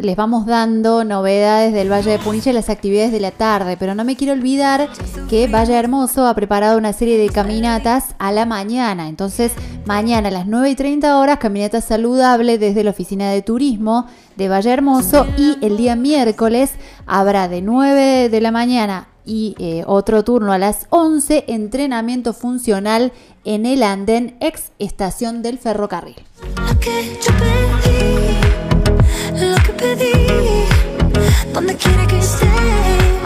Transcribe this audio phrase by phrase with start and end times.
[0.00, 3.94] les vamos dando novedades del Valle de Punilla y las actividades de la tarde, pero
[3.94, 4.88] no me quiero olvidar
[5.28, 9.08] que Valle Hermoso ha preparado una serie de caminatas a la mañana.
[9.08, 9.52] Entonces,
[9.86, 14.06] mañana a las 9 y 30 horas, caminata saludable desde la oficina de turismo
[14.36, 16.72] de Valle Hermoso y el día miércoles
[17.06, 23.12] habrá de 9 de la mañana y eh, otro turno a las 11, entrenamiento funcional
[23.44, 26.16] en el andén ex estación del ferrocarril.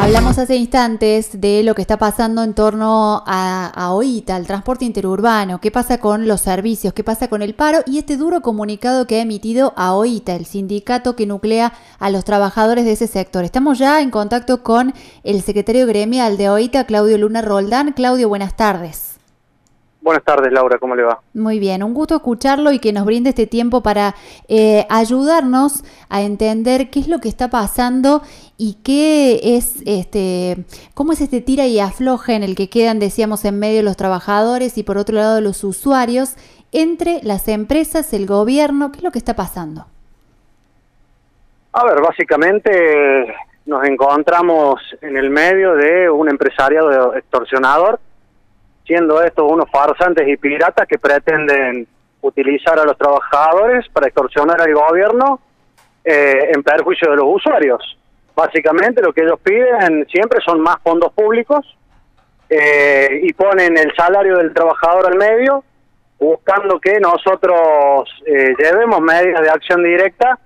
[0.04, 5.60] Hablamos hace instantes de lo que está pasando en torno a, OITA, al transporte interurbano,
[5.60, 9.16] qué pasa con los servicios, qué pasa con el paro y este duro comunicado que
[9.16, 13.44] ha emitido a OITA, el sindicato que nuclea a los trabajadores de ese sector.
[13.44, 17.92] Estamos ya en contacto con el secretario gremial de OITA, Claudio Luna Roldán.
[17.92, 19.13] Claudio, buenas tardes.
[20.04, 21.20] Buenas tardes, Laura, ¿cómo le va?
[21.32, 24.14] Muy bien, un gusto escucharlo y que nos brinde este tiempo para
[24.48, 28.20] eh, ayudarnos a entender qué es lo que está pasando
[28.58, 33.46] y qué es este, cómo es este tira y afloja en el que quedan, decíamos,
[33.46, 36.36] en medio los trabajadores y por otro lado los usuarios
[36.70, 39.86] entre las empresas, el gobierno, qué es lo que está pasando.
[41.72, 47.98] A ver, básicamente nos encontramos en el medio de un empresariado extorsionador
[48.86, 51.86] siendo estos unos farsantes y piratas que pretenden
[52.20, 55.40] utilizar a los trabajadores para extorsionar al gobierno
[56.04, 57.98] eh, en perjuicio de los usuarios.
[58.34, 61.76] Básicamente lo que ellos piden siempre son más fondos públicos
[62.48, 65.64] eh, y ponen el salario del trabajador al medio,
[66.18, 70.38] buscando que nosotros eh, llevemos medidas de acción directa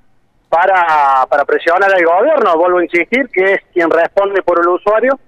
[0.48, 2.56] para, para presionar al gobierno.
[2.56, 5.19] Vuelvo a insistir que es quien responde por el usuario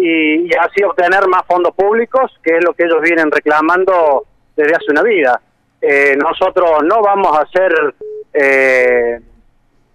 [0.00, 4.24] y, así obtener más fondos públicos, que es lo que ellos vienen reclamando
[4.56, 5.40] desde hace una vida.
[5.80, 7.94] Eh, nosotros no vamos a ser
[8.32, 9.20] eh,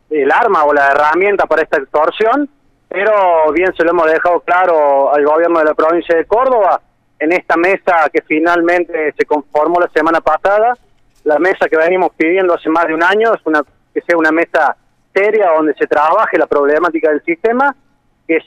[0.09, 2.49] el arma o la herramienta para esta extorsión,
[2.89, 6.81] pero bien se lo hemos dejado claro al gobierno de la provincia de Córdoba
[7.19, 10.77] en esta mesa que finalmente se conformó la semana pasada,
[11.23, 13.63] la mesa que venimos pidiendo hace más de un año, es una
[13.93, 14.75] que sea una mesa
[15.13, 17.73] seria donde se trabaje la problemática del sistema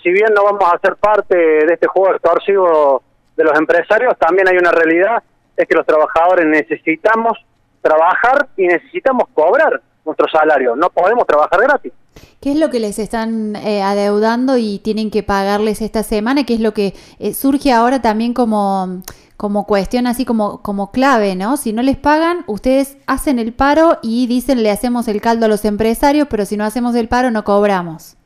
[0.03, 3.03] si bien no vamos a ser parte de este juego extorsivo
[3.37, 5.23] de los empresarios, también hay una realidad,
[5.57, 7.39] es que los trabajadores necesitamos
[7.83, 11.93] trabajar y necesitamos cobrar nuestro salario, no podemos trabajar gratis.
[12.41, 16.45] ¿Qué es lo que les están eh, adeudando y tienen que pagarles esta semana?
[16.45, 19.03] ¿Qué es lo que eh, surge ahora también como,
[19.37, 21.57] como cuestión así como, como clave, ¿no?
[21.57, 25.49] Si no les pagan, ustedes hacen el paro y dicen le hacemos el caldo a
[25.49, 28.17] los empresarios, pero si no hacemos el paro no cobramos.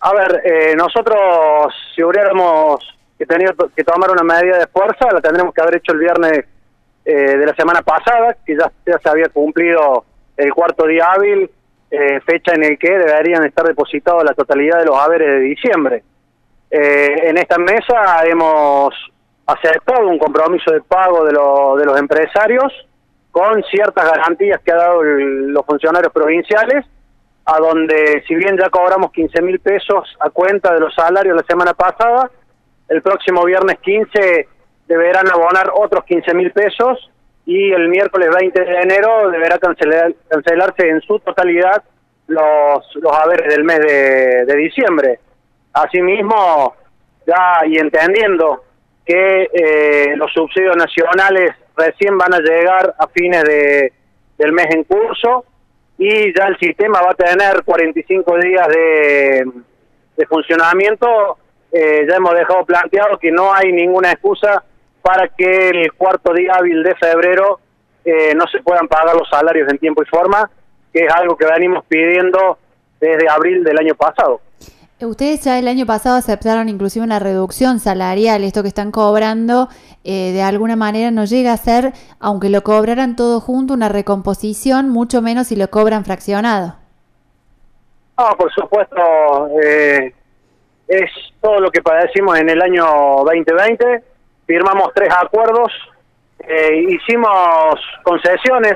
[0.00, 1.18] A ver, eh, nosotros
[1.94, 2.78] si hubiéramos
[3.18, 6.44] que tenido que tomar una medida de fuerza, la tendremos que haber hecho el viernes
[7.04, 10.04] eh, de la semana pasada, que ya, se había cumplido
[10.36, 11.50] el cuarto día hábil,
[11.90, 16.04] eh, fecha en el que deberían estar depositados la totalidad de los haberes de diciembre.
[16.70, 18.94] en esta mesa hemos
[19.46, 22.72] aceptado un compromiso de pago de, de los empresarios
[23.32, 26.84] con ciertas garantías que ha dado los funcionarios provinciales
[27.50, 31.44] a donde si bien ya cobramos 15 mil pesos a cuenta de los salarios la
[31.48, 32.30] semana pasada,
[32.90, 34.46] el próximo viernes 15
[34.86, 37.10] deberán abonar otros 15 mil pesos
[37.46, 41.82] y el miércoles 20 de enero deberá cancelar, cancelarse en su totalidad
[42.26, 45.18] los, los haberes del mes de, diciembre.
[45.72, 46.74] Asimismo,
[47.26, 48.64] ya y entendiendo
[49.06, 53.90] que eh, los subsidios nacionales recién van a llegar a fines de,
[54.36, 55.46] del mes en curso,
[55.98, 59.44] y ya el sistema va a tener 45 días de,
[60.28, 61.38] funcionamiento.
[61.72, 64.64] Eh, ya hemos dejado planteado que no hay ninguna excusa
[65.02, 67.60] para que el cuarto día hábil de febrero
[68.04, 70.48] eh, no se puedan pagar los salarios en tiempo y forma,
[70.92, 72.58] que es algo que venimos pidiendo
[73.00, 74.40] desde abril del año pasado.
[75.00, 79.68] Ustedes ya el año pasado aceptaron inclusive una reducción salarial, esto que están cobrando
[80.02, 84.88] eh, de alguna manera no llega a ser, aunque lo cobraran todo junto, una recomposición,
[84.88, 86.74] mucho menos si lo cobran fraccionado.
[88.16, 88.96] Ah, por supuesto,
[89.62, 90.12] eh,
[90.88, 92.84] es todo lo que padecimos en el año
[93.24, 94.02] 2020,
[94.48, 95.72] firmamos tres acuerdos,
[96.40, 98.74] eh, hicimos concesiones,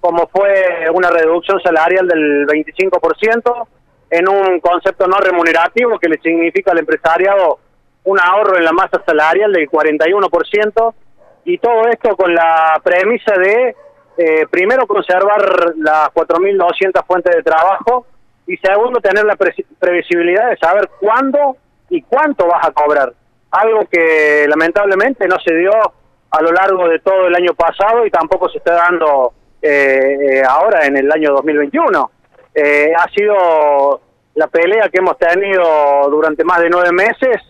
[0.00, 3.68] como fue una reducción salarial del 25%,
[4.10, 7.58] en un concepto no remunerativo que le significa al empresariado
[8.04, 10.94] un ahorro en la masa salarial del 41%
[11.44, 13.74] y todo esto con la premisa de
[14.16, 18.06] eh, primero conservar las 4.200 fuentes de trabajo
[18.46, 21.56] y segundo tener la previsibilidad de saber cuándo
[21.90, 23.12] y cuánto vas a cobrar.
[23.50, 25.70] Algo que lamentablemente no se dio
[26.30, 29.32] a lo largo de todo el año pasado y tampoco se está dando
[29.62, 32.10] eh, eh ahora en el año 2021.
[32.60, 34.00] Eh, ha sido
[34.34, 35.62] la pelea que hemos tenido
[36.10, 37.40] durante más de nueve meses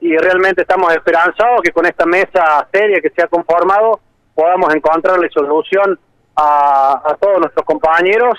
[0.00, 4.00] y realmente estamos esperanzados que con esta mesa seria que se ha conformado
[4.34, 5.98] podamos encontrarle solución
[6.36, 8.38] a, a todos nuestros compañeros,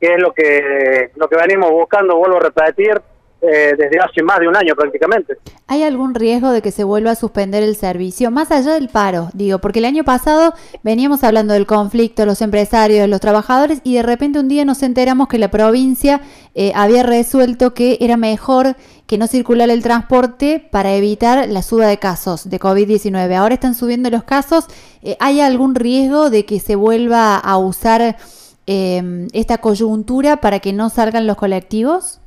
[0.00, 3.00] que es lo que, lo que venimos buscando, vuelvo a repetir,
[3.44, 5.36] eh, desde hace más de un año prácticamente.
[5.66, 9.30] ¿Hay algún riesgo de que se vuelva a suspender el servicio, más allá del paro?
[9.34, 10.54] Digo, porque el año pasado
[10.84, 15.26] veníamos hablando del conflicto, los empresarios, los trabajadores, y de repente un día nos enteramos
[15.26, 16.20] que la provincia
[16.54, 18.76] eh, había resuelto que era mejor
[19.08, 23.34] que no circulara el transporte para evitar la suba de casos de COVID-19.
[23.34, 24.66] Ahora están subiendo los casos.
[25.02, 28.16] Eh, ¿Hay algún riesgo de que se vuelva a usar
[28.64, 32.21] esta coyuntura para que no salgan los colectivos?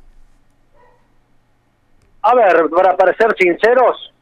[2.28, 4.12] A ver, para, ser sinceros,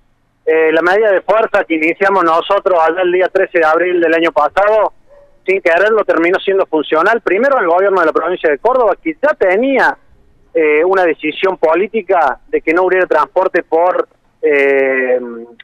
[0.45, 4.13] eh, la medida de fuerza que iniciamos nosotros allá el día 13 de abril del
[4.13, 4.93] año pasado,
[5.47, 7.23] sin quererlo, terminó siendo funcional.
[7.23, 9.97] Primero, el gobierno de la provincia de Córdoba, que ya tenía
[10.53, 14.07] eh, una decisión política de que no hubiera transporte por,
[14.43, 15.19] eh,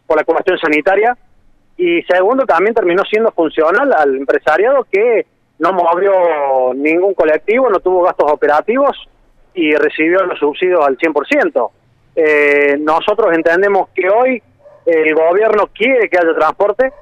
[0.06, 1.14] por la cuestión sanitaria.
[1.76, 5.26] Y segundo, también terminó siendo funcional al empresariado que
[5.58, 8.96] no movió ningún colectivo, no tuvo gastos operativos
[9.52, 11.70] y recibió los subsidios al 100%.
[12.22, 14.42] Eh, nosotros entendemos que hoy
[14.84, 16.92] el gobierno quiere que haya transporte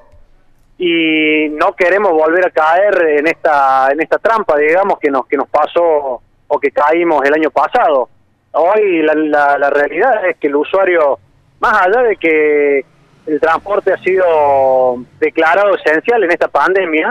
[0.77, 5.35] y no queremos volver a caer en esta en esta trampa, digamos, que nos que
[5.35, 8.07] nos pasó o que caímos el año pasado.
[8.53, 11.19] Hoy la, la, realidad es que el usuario,
[11.59, 12.85] más allá de que
[13.27, 17.09] el transporte ha sido declarado esencial en esta pandemia,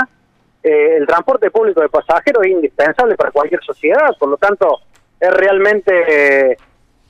[0.62, 4.78] eh, el transporte público de pasajeros es indispensable para cualquier sociedad, por lo tanto
[5.20, 6.56] es realmente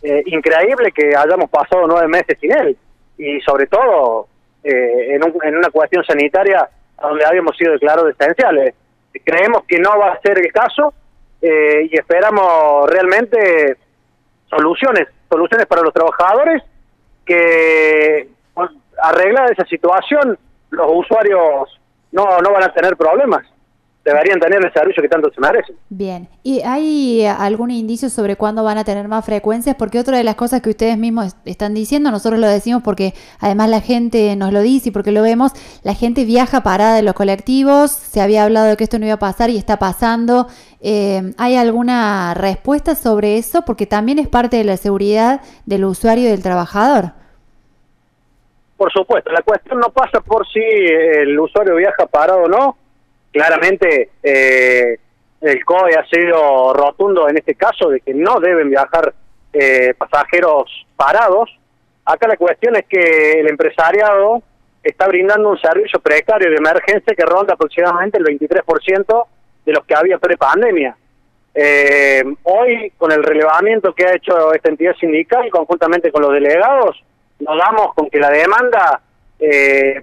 [0.03, 2.77] increíble que hayamos pasado nueve meses sin él
[3.17, 4.29] y sobre todo
[4.63, 6.69] eh, en, en, una cuestión sanitaria
[7.01, 8.75] donde habíamos sido declarados esenciales.
[9.25, 10.95] Creemos que no va a ser el caso
[11.43, 13.77] eh, y esperamos realmente
[14.49, 16.63] soluciones, soluciones para los trabajadores
[17.25, 18.71] que pues,
[19.03, 20.39] arreglar esa situación
[20.71, 21.81] los usuarios
[22.13, 23.45] no, no van a tener problemas
[24.05, 25.77] deberían tener el servicio que tanto se merecen.
[25.91, 29.77] Bien, ¿y hay algún indicio sobre cuándo van a tener más frecuencias?
[29.77, 33.69] Porque otra de las cosas que ustedes mismos están diciendo, nosotros lo decimos porque además
[33.69, 35.53] la gente nos lo dice y porque lo vemos,
[35.83, 39.15] la gente viaja parada de los colectivos, se había hablado de que esto no iba
[39.15, 40.47] a pasar y está pasando.
[40.81, 43.63] Eh, ¿Hay alguna respuesta sobre eso?
[43.63, 47.13] Porque también es parte de la seguridad del usuario y del trabajador.
[48.77, 52.77] Por supuesto, la cuestión no pasa por si el usuario viaja parado o no,
[53.39, 54.99] claramente eh,
[55.41, 59.15] el COE ha sido rotundo en este caso de que no deben viajar
[59.53, 61.49] eh, pasajeros parados.
[62.05, 64.43] Acá la cuestión es que el empresariado
[64.83, 69.27] está brindando un servicio precario de emergencia que ronda aproximadamente el 23%
[69.67, 70.97] de los que había pre-pandemia.
[71.55, 77.01] Eh, hoy, con el relevamiento que ha hecho esta entidad sindical, conjuntamente con los delegados,
[77.39, 79.01] nos damos con que la demanda
[79.39, 80.03] eh,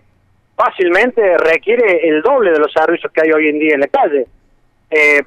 [0.55, 4.27] fácilmente requiere el doble de los servicios que hay hoy en día en la calle.
[4.89, 5.23] Eh,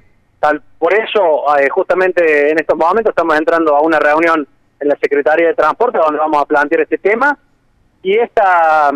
[0.78, 4.46] por eso, eh, justamente en estos momentos estamos entrando a una reunión
[4.80, 7.36] en la Secretaría de Transporte donde vamos a plantear este tema
[8.02, 8.90] y esta,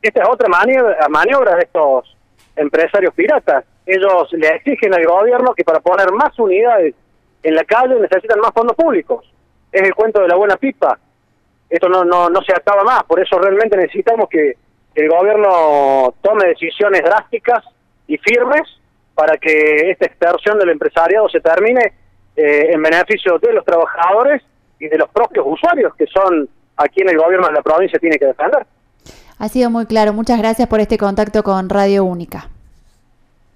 [0.00, 2.16] esta es otra maniobra, maniobra de estos
[2.54, 3.64] empresarios piratas.
[3.84, 6.94] Ellos le exigen al gobierno que para poner más unidades
[7.42, 9.28] en la calle necesitan más fondos públicos.
[9.72, 10.98] Es el cuento de la buena pipa.
[11.68, 14.56] Esto no, no, no se acaba más, por eso realmente necesitamos que
[14.94, 17.64] el gobierno tome decisiones drásticas
[18.06, 18.62] y firmes
[19.14, 21.92] para que esta extorsión del empresariado se termine
[22.36, 24.42] eh, en beneficio de los trabajadores
[24.78, 28.18] y de los propios usuarios, que son a quienes el gobierno de la provincia tiene
[28.18, 28.66] que defender.
[29.38, 30.12] Ha sido muy claro.
[30.12, 32.48] Muchas gracias por este contacto con Radio Única.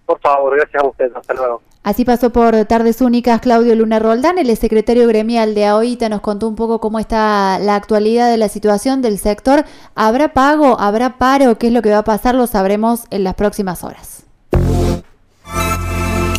[0.06, 1.10] Por favor, gracias a usted.
[1.14, 1.62] Hasta luego.
[1.84, 6.48] Así pasó por Tardes Únicas Claudio Luna Roldán, el secretario gremial de AOITA, nos contó
[6.48, 9.66] un poco cómo está la actualidad de la situación del sector.
[9.94, 10.80] ¿Habrá pago?
[10.80, 11.58] ¿Habrá paro?
[11.58, 12.34] ¿Qué es lo que va a pasar?
[12.36, 14.24] Lo sabremos en las próximas horas.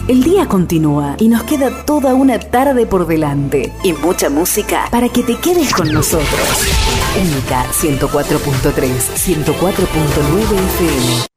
[0.08, 5.10] El día continúa y nos queda toda una tarde por delante y mucha música para
[5.10, 6.68] que te quedes con nosotros.
[7.22, 11.35] Única 104.3, 104.9 FM.